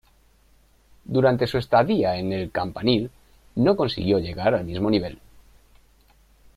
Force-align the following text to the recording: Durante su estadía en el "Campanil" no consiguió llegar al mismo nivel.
Durante 1.05 1.45
su 1.45 1.59
estadía 1.59 2.17
en 2.17 2.33
el 2.33 2.49
"Campanil" 2.49 3.11
no 3.53 3.75
consiguió 3.75 4.17
llegar 4.17 4.55
al 4.55 4.65
mismo 4.65 4.89
nivel. 4.89 5.19